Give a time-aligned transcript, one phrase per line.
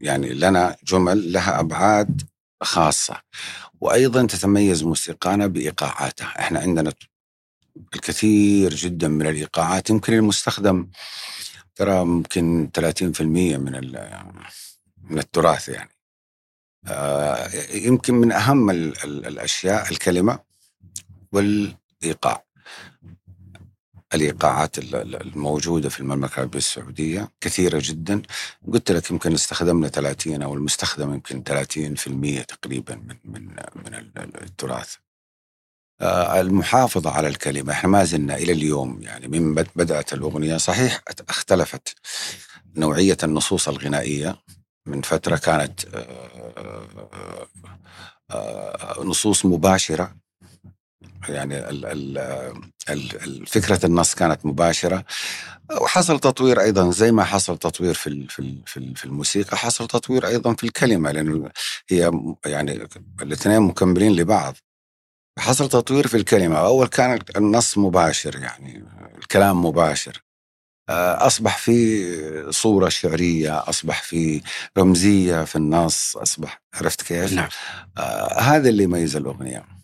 [0.00, 2.22] يعني لنا جمل لها أبعاد
[2.62, 3.20] خاصة.
[3.80, 6.92] وأيضا تتميز موسيقانا بإيقاعاتها إحنا عندنا
[7.94, 10.88] الكثير جدا من الإيقاعات يمكن المستخدم
[11.74, 13.72] ترى ممكن 30% من
[15.10, 15.90] من التراث يعني.
[16.86, 20.38] آه، يمكن من أهم الأشياء الكلمة
[21.32, 22.45] والإيقاع.
[24.16, 28.22] الإيقاعات الموجودة في المملكة العربية السعودية كثيرة جدا.
[28.72, 33.42] قلت لك يمكن استخدمنا 30 أو المستخدم يمكن 30% تقريبا من من
[33.76, 33.94] من
[34.42, 34.94] التراث.
[36.00, 40.56] آه، المحافظة على الكلمة إحنا ما زلنا إلى اليوم يعني من بدأت الأغنية.
[40.56, 41.94] صحيح اختلفت
[42.76, 44.36] نوعية النصوص الغنائية.
[44.86, 47.48] من فترة كانت آه،
[48.30, 50.16] آه، نصوص مباشرة.
[51.28, 51.60] يعني
[53.46, 55.04] فكرة النص كانت مباشرة
[55.80, 58.26] وحصل تطوير أيضا زي ما حصل تطوير في
[58.94, 61.50] في الموسيقى حصل تطوير أيضا في الكلمة لأنه
[61.90, 62.10] هي
[62.46, 62.88] يعني
[63.22, 64.56] الاثنين مكملين لبعض
[65.38, 68.84] حصل تطوير في الكلمة أول كان النص مباشر يعني
[69.18, 70.22] الكلام مباشر
[70.88, 74.42] آه، أصبح في صورة شعرية أصبح في
[74.78, 77.48] رمزية في النص أصبح عرفت كيف؟ نعم.
[77.98, 79.75] آه هذا اللي يميز الأغنية